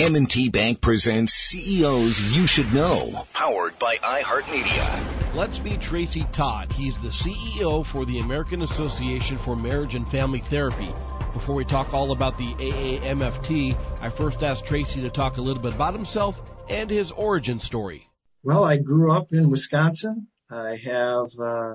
[0.00, 5.34] M&T Bank presents CEOs You Should Know, powered by iHeartMedia.
[5.34, 6.70] Let's meet Tracy Todd.
[6.70, 10.94] He's the CEO for the American Association for Marriage and Family Therapy.
[11.32, 15.60] Before we talk all about the AAMFT, I first asked Tracy to talk a little
[15.60, 16.36] bit about himself
[16.68, 18.08] and his origin story.
[18.44, 20.28] Well, I grew up in Wisconsin.
[20.48, 21.74] I have uh,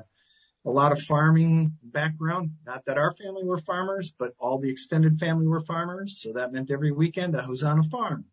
[0.66, 2.52] a lot of farming background.
[2.66, 6.20] Not that our family were farmers, but all the extended family were farmers.
[6.22, 8.26] So that meant every weekend I was on a farm.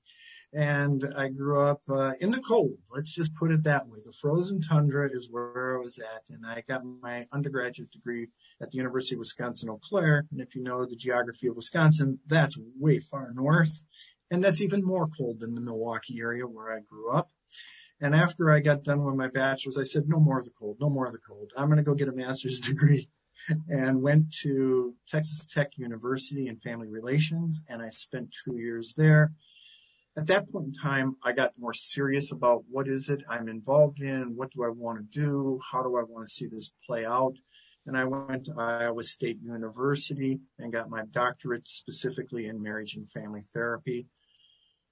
[0.53, 2.77] And I grew up uh, in the cold.
[2.91, 3.99] Let's just put it that way.
[4.05, 8.27] The frozen tundra is where I was at, and I got my undergraduate degree
[8.61, 10.27] at the University of Wisconsin Eau Claire.
[10.33, 13.71] And if you know the geography of Wisconsin, that's way far north,
[14.33, 17.29] and that's even more cold than the Milwaukee area where I grew up.
[18.01, 20.79] And after I got done with my bachelor's, I said, no more of the cold,
[20.81, 21.53] no more of the cold.
[21.57, 23.09] I'm going to go get a master's degree
[23.69, 29.33] and went to Texas Tech University in family relations and I spent two years there.
[30.17, 34.01] At that point in time, I got more serious about what is it I'm involved
[34.01, 34.35] in?
[34.35, 35.61] What do I want to do?
[35.71, 37.35] How do I want to see this play out?
[37.87, 43.09] And I went to Iowa State University and got my doctorate specifically in marriage and
[43.11, 44.07] family therapy.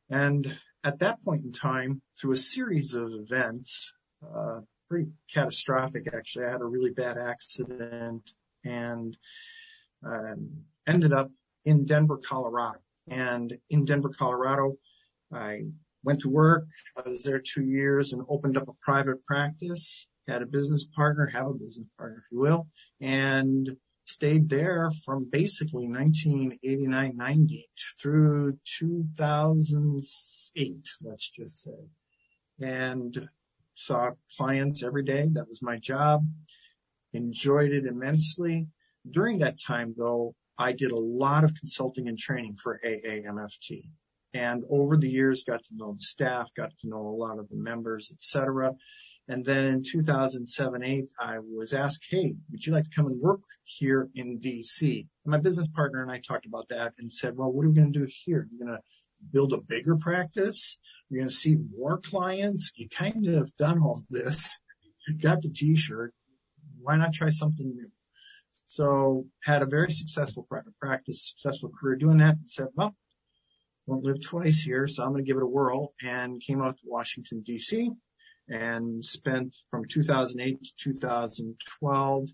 [0.08, 0.46] And
[0.84, 6.50] at that point in time, through a series of events, uh, pretty catastrophic actually, I
[6.50, 8.30] had a really bad accident
[8.64, 9.16] and
[10.04, 10.50] um,
[10.86, 11.30] ended up
[11.64, 12.78] in Denver, Colorado.
[13.08, 14.76] And in Denver, Colorado,
[15.32, 15.62] I
[16.04, 16.66] went to work.
[16.96, 20.06] I was there two years and opened up a private practice.
[20.26, 22.68] Had a business partner, have a business partner, if you will,
[23.00, 23.76] and
[24.08, 27.68] stayed there from basically 1989, 90
[28.00, 31.88] through 2008, let's just say.
[32.60, 33.28] And
[33.74, 35.28] saw clients every day.
[35.32, 36.26] That was my job.
[37.12, 38.66] Enjoyed it immensely.
[39.08, 43.84] During that time though, I did a lot of consulting and training for AAMFT.
[44.34, 47.48] And over the years got to know the staff, got to know a lot of
[47.48, 48.74] the members, etc.
[49.30, 53.40] And then in 2007-8, I was asked, hey, would you like to come and work
[53.64, 54.80] here in DC?
[54.80, 57.74] And my business partner and I talked about that and said, well, what are we
[57.74, 58.48] going to do here?
[58.50, 58.82] You're going to
[59.30, 60.78] build a bigger practice?
[61.08, 62.72] You're going to see more clients?
[62.76, 64.58] You kind of have done all this.
[65.06, 66.14] You got the t-shirt.
[66.80, 67.90] Why not try something new?
[68.66, 70.46] So had a very successful
[70.80, 72.96] practice, successful career doing that and said, well,
[73.86, 76.76] won't live twice here, so I'm going to give it a whirl and came out
[76.78, 77.90] to Washington DC
[78.48, 82.28] and spent from 2008 to 2012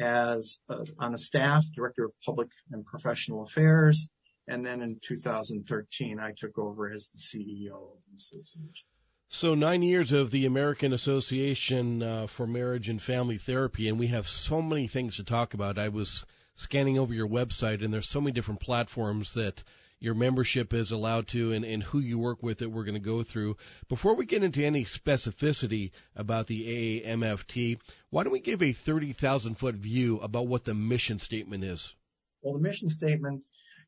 [0.00, 0.58] as
[0.98, 4.08] on a staff director of public and professional affairs.
[4.46, 8.88] And then in 2013, I took over as the CEO of the association.
[9.28, 14.08] So nine years of the American Association uh, for Marriage and Family Therapy, and we
[14.08, 15.78] have so many things to talk about.
[15.78, 16.24] I was
[16.56, 19.62] scanning over your website, and there's so many different platforms that
[20.00, 23.00] your membership is allowed to and, and who you work with that we're going to
[23.00, 23.56] go through.
[23.88, 27.78] Before we get into any specificity about the AAMFT,
[28.10, 31.94] why don't we give a 30,000 foot view about what the mission statement is?
[32.42, 33.42] Well, the mission statement,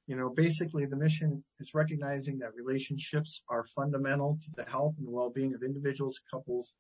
[0.07, 5.09] you know, basically the mission is recognizing that relationships are fundamental to the health and
[5.09, 6.75] well-being of individuals, couples,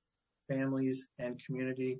[0.48, 1.98] families, and community.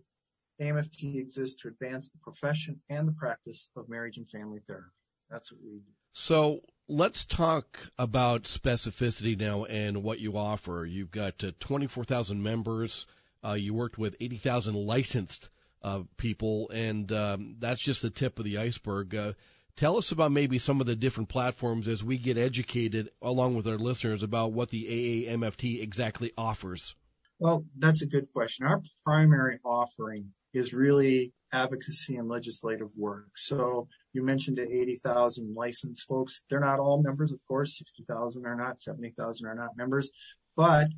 [0.62, 4.88] AMFT exists to advance the profession and the practice of marriage and family therapy.
[5.28, 5.92] That's what we do.
[6.15, 7.64] So let's talk
[7.98, 10.86] about specificity now and what you offer.
[10.88, 13.06] You've got uh, 24,000 members.
[13.44, 15.48] Uh, you worked with 80,000 licensed
[15.82, 19.14] uh, people, and um, that's just the tip of the iceberg.
[19.14, 19.32] Uh,
[19.76, 23.66] tell us about maybe some of the different platforms as we get educated along with
[23.66, 26.94] our listeners about what the AAMFT exactly offers.
[27.38, 28.66] Well, that's a good question.
[28.66, 33.28] Our primary offering is really advocacy and legislative work.
[33.36, 36.42] So you mentioned the 80,000 licensed folks.
[36.48, 37.76] They're not all members, of course.
[37.78, 40.10] 60,000 are not, 70,000 are not members.
[40.56, 40.88] But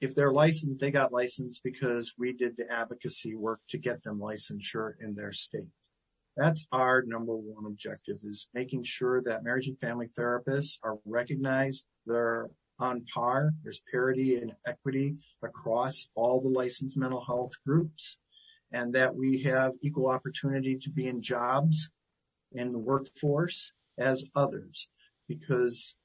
[0.00, 4.18] if they're licensed, they got licensed because we did the advocacy work to get them
[4.18, 5.68] licensure in their state.
[6.36, 11.84] That's our number one objective is making sure that marriage and family therapists are recognized.
[12.06, 13.52] They're on par.
[13.62, 18.16] There's parity and equity across all the licensed mental health groups
[18.72, 21.90] and that we have equal opportunity to be in jobs
[22.52, 24.88] in the workforce as others.
[25.26, 25.96] Because,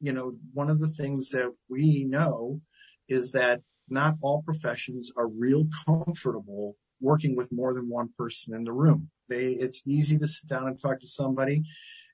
[0.00, 2.60] you know, one of the things that we know
[3.08, 8.64] is that not all professions are real comfortable working with more than one person in
[8.64, 9.10] the room.
[9.28, 11.62] They, it's easy to sit down and talk to somebody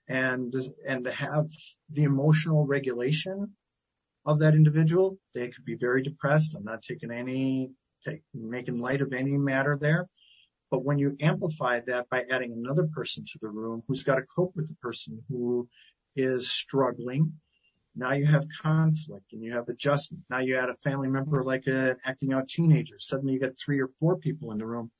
[0.09, 0.55] and,
[0.89, 1.47] and to have
[1.91, 3.53] the emotional regulation
[4.27, 5.19] of that individual.
[5.35, 6.55] They could be very depressed.
[6.57, 7.71] I'm not taking any
[8.05, 10.09] take, making light of any matter there.
[10.71, 14.23] But when you amplify that by adding another person to the room who's got to
[14.23, 15.69] cope with the person who
[16.17, 17.33] is struggling,
[17.95, 20.25] Now you have conflict and you have adjustment.
[20.31, 22.97] Now you add a family member like an acting out teenager.
[22.99, 24.91] Suddenly you got three or four people in the room.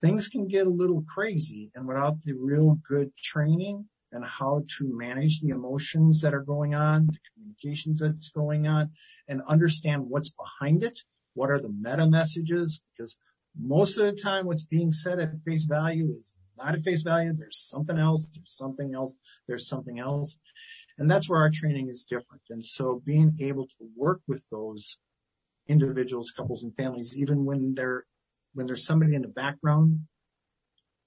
[0.00, 4.96] Things can get a little crazy and without the real good training and how to
[4.96, 8.90] manage the emotions that are going on, the communications that's going on,
[9.28, 10.98] and understand what's behind it.
[11.34, 12.82] What are the meta messages?
[12.92, 13.16] Because
[13.58, 17.32] most of the time what's being said at face value is not at face value.
[17.34, 18.30] There's something else.
[18.34, 19.16] There's something else.
[19.46, 20.38] There's something else.
[20.98, 22.42] And that's where our training is different.
[22.50, 24.98] And so being able to work with those
[25.68, 28.04] individuals, couples and families, even when they're,
[28.54, 30.00] when there's somebody in the background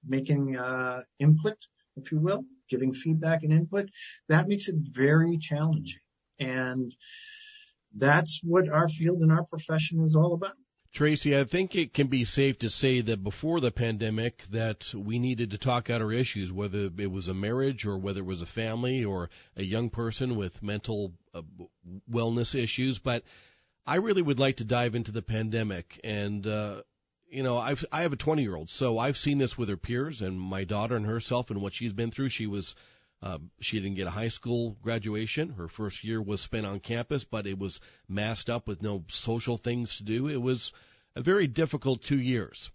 [0.08, 1.58] making, uh, input,
[1.96, 2.44] if you will,
[2.74, 3.86] giving feedback and input,
[4.32, 6.06] that makes it very challenging.
[6.40, 6.94] And
[8.06, 10.56] that's what our field and our profession is all about.
[10.94, 15.18] Tracy, I think it can be safe to say that before the pandemic that we
[15.18, 18.44] needed to talk out our issues, whether it was a marriage or whether it was
[18.44, 21.42] a family or a young person with mental uh,
[22.08, 23.00] wellness issues.
[23.00, 23.24] But
[23.88, 26.84] I really would like to dive into the pandemic and, uh,
[27.34, 29.78] you know, I've, I have a 20 year old, so I've seen this with her
[29.78, 32.30] peers and my daughter and herself and what she's been through.
[32.30, 32.76] She was
[33.24, 35.50] uh, she didn't get a high school graduation.
[35.50, 39.58] Her first year was spent on campus, but it was masked up with no social
[39.58, 40.28] things to do.
[40.28, 40.72] It was
[41.16, 42.70] a very difficult two years.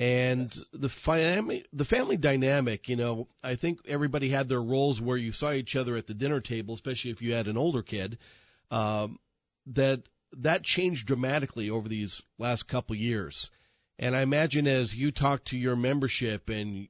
[0.00, 0.64] And yes.
[0.72, 5.30] the family, the family dynamic, you know, I think everybody had their roles where you
[5.30, 8.18] saw each other at the dinner table, especially if you had an older kid.
[8.70, 9.18] Um,
[9.68, 10.02] that
[10.38, 13.48] that changed dramatically over these last couple years.
[13.98, 16.88] And I imagine as you talk to your membership and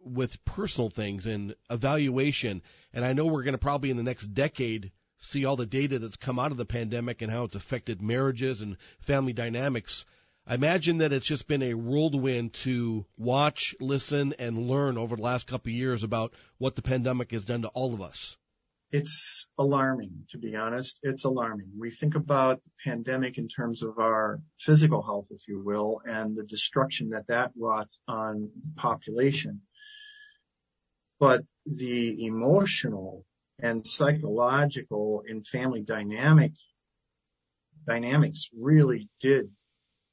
[0.00, 2.62] with personal things and evaluation.
[2.92, 5.98] And I know we're going to probably in the next decade see all the data
[5.98, 8.76] that's come out of the pandemic and how it's affected marriages and
[9.06, 10.04] family dynamics.
[10.46, 15.22] I imagine that it's just been a whirlwind to watch, listen, and learn over the
[15.22, 18.36] last couple of years about what the pandemic has done to all of us.
[18.96, 21.00] It's alarming, to be honest.
[21.02, 21.70] It's alarming.
[21.78, 26.36] We think about the pandemic in terms of our physical health, if you will, and
[26.36, 29.60] the destruction that that wrought on the population
[31.18, 33.24] but the emotional
[33.58, 36.52] and psychological and family dynamic
[37.86, 39.50] dynamics really did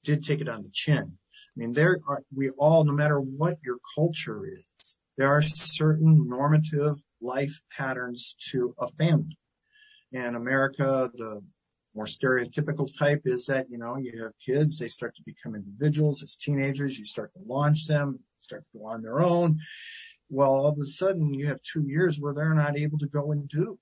[0.03, 1.17] did take it on the chin.
[1.55, 4.65] I mean, there are we all, no matter what your culture is,
[5.17, 9.37] there are certain normative life patterns to a family.
[10.11, 11.41] In America, the
[11.95, 16.23] more stereotypical type is that, you know, you have kids, they start to become individuals
[16.23, 19.59] as teenagers, you start to launch them, start to go on their own.
[20.29, 23.31] Well, all of a sudden you have two years where they're not able to go
[23.31, 23.77] and do.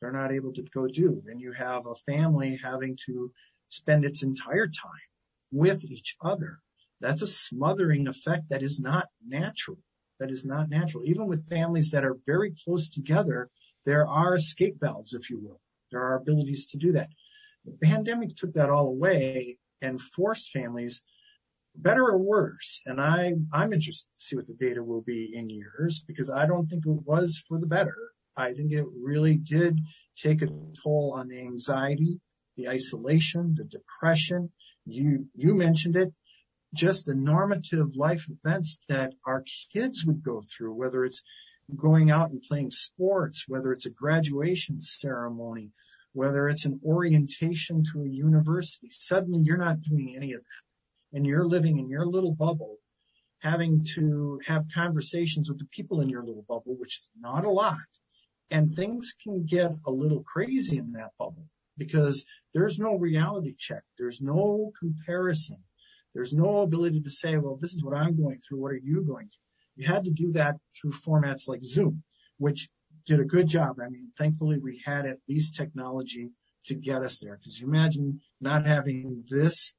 [0.00, 1.22] They're not able to go do.
[1.26, 3.30] And you have a family having to
[3.66, 5.08] spend its entire time
[5.52, 6.58] with each other.
[7.00, 9.78] That's a smothering effect that is not natural.
[10.24, 11.04] That is not natural.
[11.04, 13.50] Even with families that are very close together,
[13.84, 15.60] there are escape valves, if you will.
[15.90, 17.10] There are abilities to do that.
[17.66, 21.02] The pandemic took that all away and forced families
[21.76, 22.80] better or worse?
[22.86, 26.46] And I, I'm interested to see what the data will be in years because I
[26.46, 27.94] don't think it was for the better.
[28.34, 29.78] I think it really did
[30.16, 30.46] take a
[30.82, 32.18] toll on the anxiety,
[32.56, 34.50] the isolation, the depression.
[34.86, 36.14] You, you mentioned it.
[36.74, 41.22] Just the normative life events that our kids would go through, whether it's
[41.76, 45.70] going out and playing sports, whether it's a graduation ceremony,
[46.12, 48.88] whether it's an orientation to a university.
[48.90, 52.78] Suddenly you're not doing any of that and you're living in your little bubble,
[53.38, 57.50] having to have conversations with the people in your little bubble, which is not a
[57.50, 57.76] lot.
[58.50, 61.46] And things can get a little crazy in that bubble
[61.78, 63.82] because there's no reality check.
[63.96, 65.58] There's no comparison.
[66.14, 68.60] There's no ability to say, well, this is what I'm going through.
[68.60, 69.44] What are you going through?
[69.76, 72.02] You had to do that through formats like Zoom,
[72.38, 72.68] which
[73.06, 73.76] did a good job.
[73.84, 76.30] I mean, thankfully we had at least technology
[76.66, 77.38] to get us there.
[77.42, 79.72] Cause you imagine not having this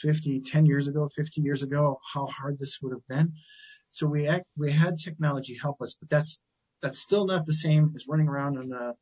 [0.00, 3.32] 50, 10 years ago, 50 years ago, how hard this would have been.
[3.88, 6.40] So we act, we had technology help us, but that's,
[6.82, 8.94] that's still not the same as running around on the,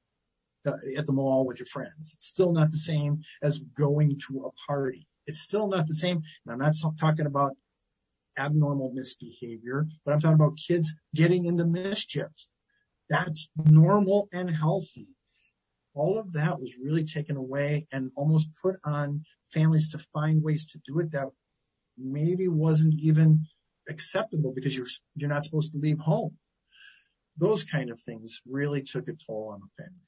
[0.65, 2.13] the, at the mall with your friends.
[2.15, 5.09] It's still not the same as going to a party.
[5.27, 6.23] It's still not the same.
[6.45, 7.57] And I'm not talking about
[8.39, 12.31] abnormal misbehavior, but I'm talking about kids getting into mischief.
[13.09, 15.09] That's normal and healthy
[15.95, 20.67] all of that was really taken away and almost put on families to find ways
[20.73, 21.29] to do it that
[21.97, 23.47] maybe wasn't even
[23.89, 26.37] acceptable because you're you're not supposed to leave home.
[27.37, 30.01] Those kind of things really took a toll on the family.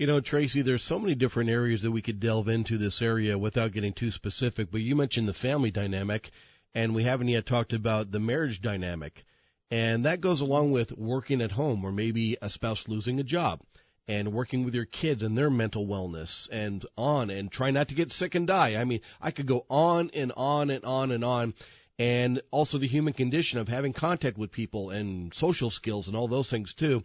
[0.00, 3.36] You know, Tracy, there's so many different areas that we could delve into this area
[3.36, 6.30] without getting too specific, but you mentioned the family dynamic
[6.74, 9.26] and we haven't yet talked about the marriage dynamic.
[9.70, 13.60] And that goes along with working at home or maybe a spouse losing a job
[14.08, 17.94] and working with your kids and their mental wellness and on and try not to
[17.94, 18.76] get sick and die.
[18.76, 21.52] I mean, I could go on and on and on and on.
[21.98, 26.26] And also the human condition of having contact with people and social skills and all
[26.26, 27.02] those things too.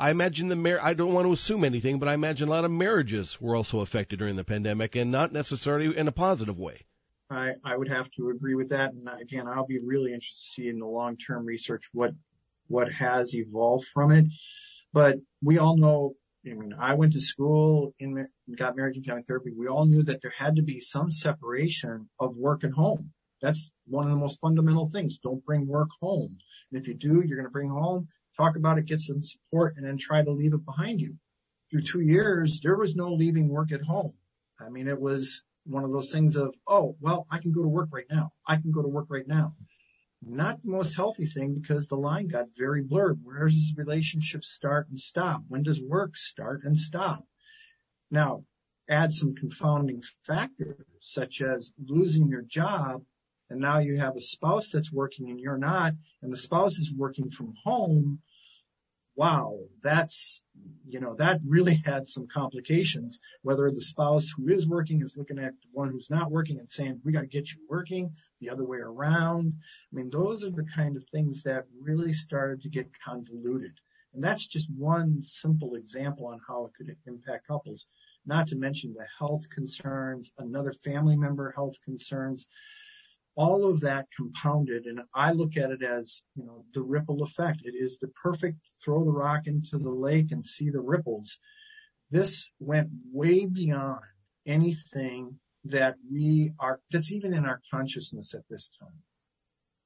[0.00, 2.64] I imagine the mar- I don't want to assume anything, but I imagine a lot
[2.64, 6.86] of marriages were also affected during the pandemic and not necessarily in a positive way.
[7.30, 8.92] I, I would have to agree with that.
[8.92, 12.12] And again, I'll be really interested to see in the long-term research what
[12.68, 14.26] what has evolved from it.
[14.92, 16.14] But we all know,
[16.46, 19.52] I mean, I went to school in got marriage and family therapy.
[19.56, 23.12] We all knew that there had to be some separation of work and home.
[23.42, 25.18] That's one of the most fundamental things.
[25.22, 26.38] Don't bring work home.
[26.70, 28.08] And if you do, you're going to bring home,
[28.38, 31.16] talk about it, get some support, and then try to leave it behind you.
[31.70, 34.14] Through two years, there was no leaving work at home.
[34.60, 37.68] I mean, it was one of those things of, oh, well, I can go to
[37.68, 38.32] work right now.
[38.46, 39.52] I can go to work right now.
[40.22, 43.20] Not the most healthy thing because the line got very blurred.
[43.22, 45.42] Where does relationships start and stop?
[45.48, 47.24] When does work start and stop?
[48.10, 48.44] Now,
[48.88, 53.02] add some confounding factors such as losing your job
[53.50, 56.92] and now you have a spouse that's working and you're not, and the spouse is
[56.94, 58.20] working from home,
[59.18, 60.42] wow, that's,
[60.86, 65.40] you know, that really had some complications, whether the spouse who is working is looking
[65.40, 68.64] at one who's not working and saying, we got to get you working, the other
[68.64, 69.52] way around.
[69.92, 73.72] I mean, those are the kind of things that really started to get convoluted.
[74.14, 77.88] And that's just one simple example on how it could impact couples,
[78.24, 82.46] not to mention the health concerns, another family member health concerns
[83.38, 87.60] all of that compounded, and I look at it as, you know, the ripple effect.
[87.64, 91.38] It is the perfect throw the rock into the lake and see the ripples.
[92.10, 94.00] This went way beyond
[94.44, 98.98] anything that we are, that's even in our consciousness at this time.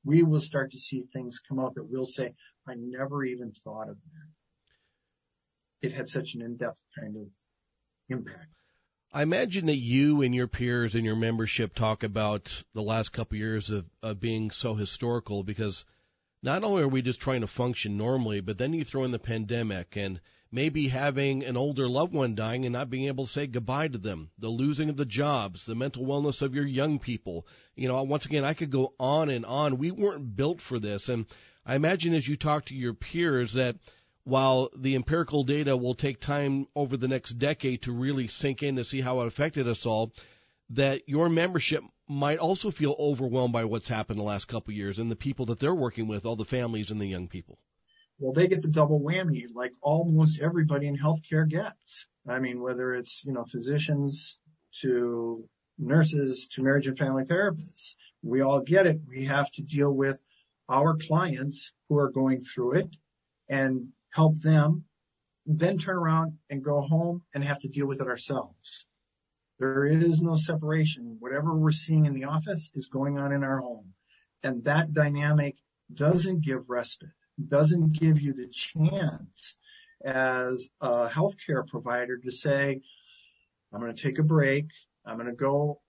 [0.02, 2.32] We will start to see things come up that we'll say,
[2.66, 5.88] I never even thought of that.
[5.88, 7.26] It had such an in-depth kind of
[8.08, 8.61] impact.
[9.14, 13.36] I imagine that you and your peers and your membership talk about the last couple
[13.36, 15.84] of years of, of being so historical because
[16.42, 19.18] not only are we just trying to function normally, but then you throw in the
[19.18, 20.18] pandemic and
[20.50, 23.98] maybe having an older loved one dying and not being able to say goodbye to
[23.98, 27.46] them, the losing of the jobs, the mental wellness of your young people.
[27.76, 29.76] You know, once again, I could go on and on.
[29.76, 31.10] We weren't built for this.
[31.10, 31.26] And
[31.66, 33.76] I imagine as you talk to your peers that
[34.24, 38.76] while the empirical data will take time over the next decade to really sink in
[38.76, 40.12] to see how it affected us all,
[40.70, 45.10] that your membership might also feel overwhelmed by what's happened the last couple years and
[45.10, 47.58] the people that they're working with, all the families and the young people.
[48.18, 52.06] Well, they get the double whammy like almost everybody in healthcare gets.
[52.28, 54.38] I mean, whether it's, you know, physicians
[54.82, 55.48] to
[55.78, 59.00] nurses to marriage and family therapists, we all get it.
[59.08, 60.22] We have to deal with
[60.68, 62.96] our clients who are going through it
[63.48, 64.84] and help them,
[65.44, 68.86] then turn around and go home and have to deal with it ourselves.
[69.58, 71.16] There is no separation.
[71.18, 73.92] Whatever we're seeing in the office is going on in our home.
[74.42, 75.56] And that dynamic
[75.92, 77.10] doesn't give respite,
[77.48, 79.56] doesn't give you the chance
[80.04, 82.80] as a healthcare provider to say,
[83.72, 84.66] I'm going to take a break.
[85.06, 85.80] I'm going to go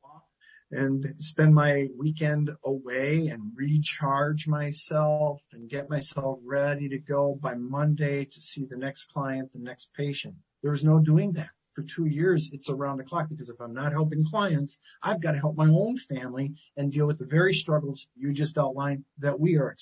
[0.74, 7.54] and spend my weekend away and recharge myself and get myself ready to go by
[7.56, 10.36] Monday to see the next client, the next patient.
[10.62, 11.50] There's no doing that.
[11.74, 15.32] For two years, it's around the clock because if I'm not helping clients, I've got
[15.32, 19.40] to help my own family and deal with the very struggles you just outlined that
[19.40, 19.76] we are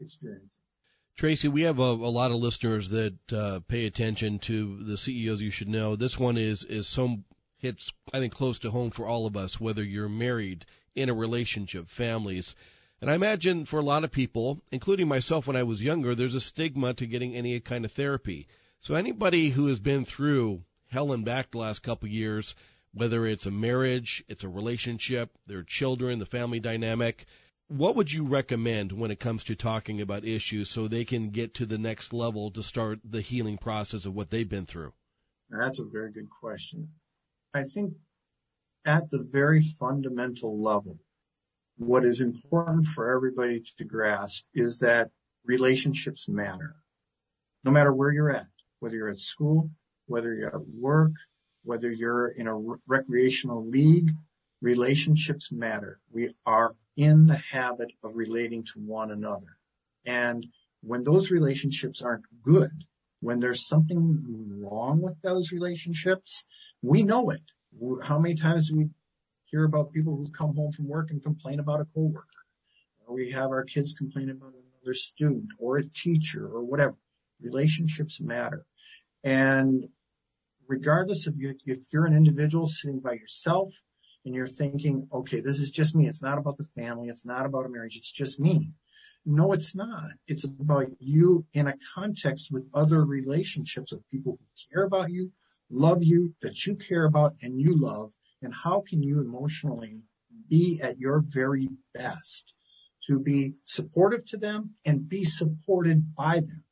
[0.00, 0.60] experiencing.
[1.16, 5.40] Tracy, we have a, a lot of listeners that uh, pay attention to the CEOs
[5.40, 5.96] you should know.
[5.96, 7.18] This one is is so
[7.58, 11.14] hits, I think, close to home for all of us, whether you're married, in a
[11.14, 12.54] relationship, families.
[13.00, 16.34] And I imagine for a lot of people, including myself when I was younger, there's
[16.34, 18.48] a stigma to getting any kind of therapy.
[18.80, 22.54] So anybody who has been through hell and back the last couple of years,
[22.94, 27.26] whether it's a marriage, it's a relationship, their children, the family dynamic,
[27.68, 31.54] what would you recommend when it comes to talking about issues so they can get
[31.54, 34.92] to the next level to start the healing process of what they've been through?
[35.50, 36.88] That's a very good question.
[37.54, 37.94] I think
[38.84, 40.98] at the very fundamental level,
[41.76, 45.10] what is important for everybody to grasp is that
[45.44, 46.76] relationships matter.
[47.64, 48.46] No matter where you're at,
[48.80, 49.70] whether you're at school,
[50.06, 51.12] whether you're at work,
[51.64, 54.10] whether you're in a recreational league,
[54.60, 56.00] relationships matter.
[56.12, 59.58] We are in the habit of relating to one another.
[60.04, 60.46] And
[60.82, 62.72] when those relationships aren't good,
[63.20, 66.44] when there's something wrong with those relationships,
[66.82, 67.42] we know it.
[68.02, 68.88] How many times do we
[69.46, 72.26] hear about people who come home from work and complain about a coworker?
[73.06, 76.96] Or we have our kids complain about another student or a teacher or whatever.
[77.40, 78.64] Relationships matter.
[79.24, 79.88] And
[80.66, 83.72] regardless of you, if you're an individual sitting by yourself
[84.24, 86.08] and you're thinking, okay, this is just me.
[86.08, 87.08] It's not about the family.
[87.08, 87.96] It's not about a marriage.
[87.96, 88.72] It's just me.
[89.24, 90.10] No, it's not.
[90.26, 95.30] It's about you in a context with other relationships of people who care about you,
[95.70, 98.12] love you, that you care about and you love.
[98.42, 100.02] And how can you emotionally
[100.48, 102.52] be at your very best
[103.08, 106.64] to be supportive to them and be supported by them?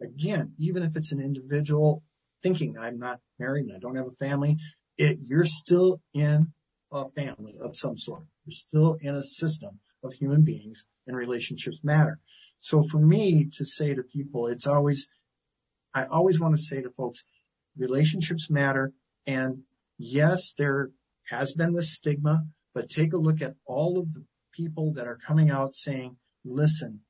[0.00, 2.02] Again, even if it's an individual
[2.42, 4.56] thinking I'm not married and I don't have a family,
[4.98, 6.48] it, you're still in
[6.90, 8.24] a family of some sort.
[8.44, 12.18] You're still in a system of human beings and relationships matter.
[12.58, 15.08] So for me to say to people, it's always,
[15.94, 17.24] I always want to say to folks,
[17.76, 18.92] relationships matter.
[19.26, 19.62] And
[19.98, 20.90] yes, there
[21.28, 25.18] has been this stigma, but take a look at all of the people that are
[25.26, 27.00] coming out saying, listen,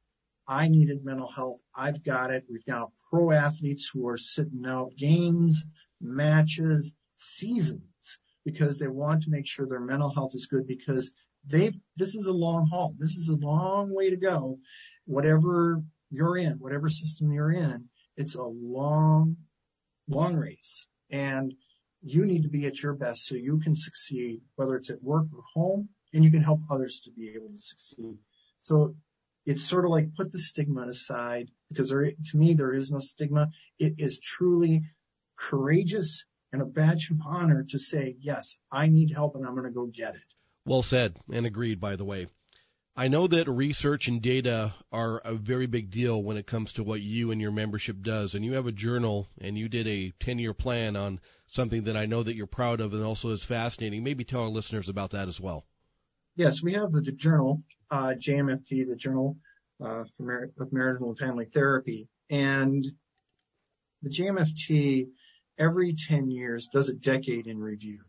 [0.47, 1.61] I needed mental health.
[1.75, 2.45] I've got it.
[2.51, 5.65] We've got pro athletes who are sitting out games,
[6.01, 11.13] matches, seasons because they want to make sure their mental health is good because
[11.49, 12.95] they've, this is a long haul.
[12.99, 14.59] This is a long way to go.
[15.07, 19.37] Whatever you're in, whatever system you're in, it's a long,
[20.09, 21.55] long race and
[22.03, 25.27] you need to be at your best so you can succeed, whether it's at work
[25.35, 28.19] or home and you can help others to be able to succeed.
[28.59, 28.97] So
[29.47, 32.99] it's sort of like put the stigma aside because there, to me, there is no
[32.99, 33.51] stigma.
[33.79, 34.83] It is truly
[35.37, 39.67] courageous and a badge of honor to say, yes, I need help and I'm going
[39.67, 40.23] to go get it.
[40.67, 42.27] Well said and agreed, by the way.
[42.95, 46.85] I know that research and data are a very big deal when it comes to
[46.85, 48.35] what you and your membership does.
[48.35, 51.97] And you have a journal and you did a 10 year plan on something that
[51.97, 54.05] I know that you're proud of and also is fascinating.
[54.05, 55.65] Maybe tell our listeners about that as well.
[56.37, 59.39] Yes, we have the journal, uh, JMFT, the Journal
[59.83, 62.09] uh, for Mar- Marital and Family Therapy.
[62.29, 62.85] And
[64.03, 65.09] the JMFT
[65.59, 68.01] every 10 years does a decade in review.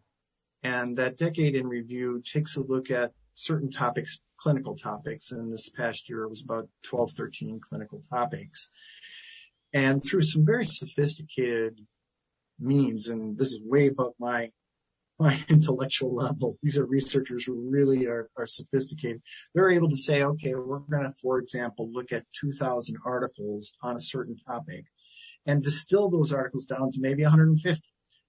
[0.62, 5.32] And that decade in review takes a look at certain topics, clinical topics.
[5.32, 8.70] And this past year it was about 12, 13 clinical topics.
[9.74, 11.79] And through some very sophisticated
[12.60, 14.51] means, and this is way above my
[15.20, 16.58] my intellectual level.
[16.62, 19.22] These are researchers who really are, are sophisticated.
[19.53, 23.96] They're able to say, okay, we're going to, for example, look at 2,000 articles on
[23.96, 24.86] a certain topic
[25.46, 27.82] and distill those articles down to maybe 150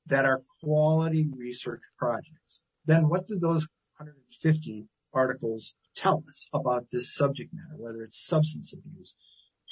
[0.07, 2.63] that are quality research projects.
[2.85, 8.73] Then what do those 150 articles tell us about this subject matter, whether it's substance
[8.73, 9.15] abuse,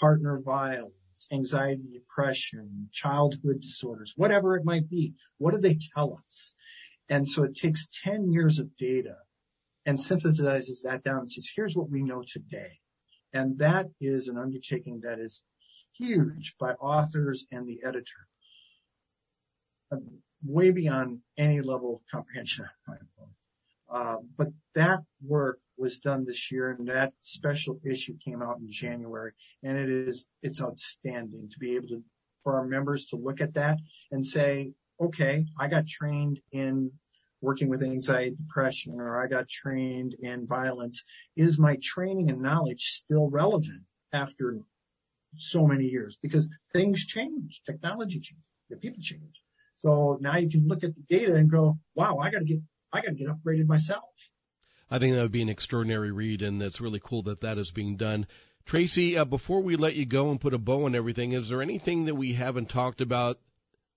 [0.00, 0.94] partner violence,
[1.30, 5.14] anxiety, depression, childhood disorders, whatever it might be.
[5.38, 6.52] What do they tell us?
[7.08, 9.16] And so it takes 10 years of data
[9.84, 12.78] and synthesizes that down and says, here's what we know today.
[13.32, 15.42] And that is an undertaking that is
[15.96, 18.28] huge by authors and the editor.
[20.44, 22.66] Way beyond any level of comprehension.
[23.92, 28.68] Uh, but that work was done this year and that special issue came out in
[28.70, 29.32] January
[29.64, 32.02] and it is, it's outstanding to be able to,
[32.44, 33.78] for our members to look at that
[34.12, 36.92] and say, okay, I got trained in
[37.40, 41.02] working with anxiety, depression, or I got trained in violence.
[41.36, 44.56] Is my training and knowledge still relevant after
[45.36, 46.16] so many years?
[46.22, 49.42] Because things change, technology changes, the people change.
[49.74, 52.60] So now you can look at the data and go, wow, I gotta get,
[52.92, 54.04] I gotta get upgraded myself.
[54.92, 57.70] I think that would be an extraordinary read, and it's really cool that that is
[57.70, 58.26] being done.
[58.66, 61.62] Tracy, uh, before we let you go and put a bow on everything, is there
[61.62, 63.38] anything that we haven't talked about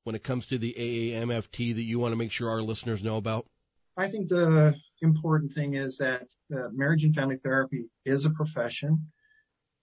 [0.06, 3.18] when it comes to the AAMFT that you want to make sure our listeners know
[3.18, 3.46] about?
[3.98, 9.12] I think the important thing is that uh, marriage and family therapy is a profession.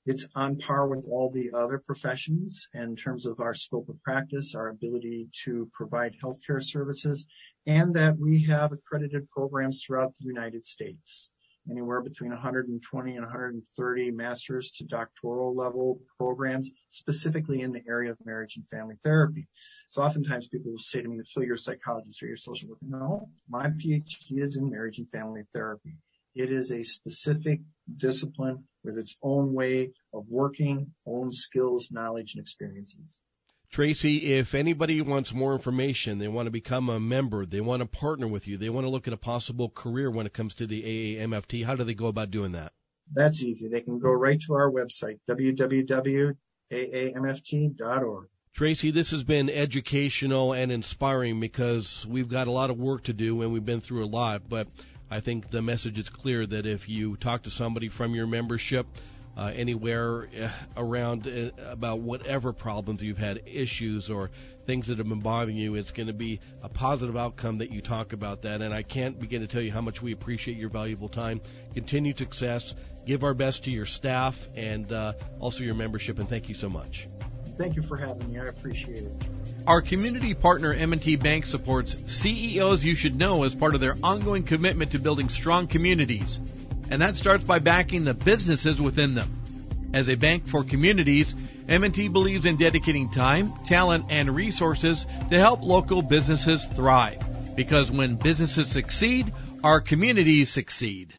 [0.07, 4.55] It's on par with all the other professions in terms of our scope of practice,
[4.57, 7.27] our ability to provide healthcare services,
[7.67, 11.31] and that we have accredited programs throughout the United States
[11.71, 18.19] anywhere between 120 and 130 master's to doctoral level programs, specifically in the area of
[18.25, 19.47] marriage and family therapy.
[19.89, 22.71] So oftentimes people will say to me, so you're a psychologist or you're a social
[22.71, 22.81] worker.
[22.83, 25.97] No, my PhD is in marriage and family therapy.
[26.35, 27.61] It is a specific
[27.97, 33.21] discipline with its own way of working, own skills, knowledge, and experiences.
[33.73, 37.87] Tracy, if anybody wants more information, they want to become a member, they want to
[37.87, 40.67] partner with you, they want to look at a possible career when it comes to
[40.67, 42.73] the AAMFT, how do they go about doing that?
[43.15, 43.69] That's easy.
[43.69, 46.37] They can go right to our website, www.aamft.org.
[48.55, 53.15] Tracy, this has been educational and inspiring because we've got a lot of work to
[53.15, 54.69] do and we've been through a lot, but
[55.11, 58.87] I think the message is clear that if you talk to somebody from your membership,
[59.37, 64.31] uh, anywhere uh, around uh, about whatever problems you've had, issues or
[64.67, 65.75] things that have been bothering you.
[65.75, 68.61] It's going to be a positive outcome that you talk about that.
[68.61, 71.41] And I can't begin to tell you how much we appreciate your valuable time.
[71.75, 72.75] Continued success.
[73.07, 76.19] Give our best to your staff and uh, also your membership.
[76.19, 77.09] And thank you so much.
[77.59, 78.39] Thank you for having me.
[78.39, 79.13] I appreciate it.
[79.67, 84.45] Our community partner M&T Bank supports CEOs you should know as part of their ongoing
[84.45, 86.41] commitment to building strong communities
[86.93, 89.91] and that starts by backing the businesses within them.
[89.95, 91.35] As a bank for communities,
[91.67, 97.19] M&T believes in dedicating time, talent, and resources to help local businesses thrive.
[97.57, 99.33] Because when businesses succeed,
[99.65, 101.15] our communities succeed.